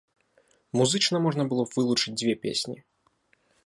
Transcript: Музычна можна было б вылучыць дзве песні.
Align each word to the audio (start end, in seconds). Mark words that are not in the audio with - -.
Музычна 0.81 1.21
можна 1.27 1.43
было 1.53 1.63
б 1.69 1.73
вылучыць 1.79 2.17
дзве 2.19 2.33
песні. 2.49 2.77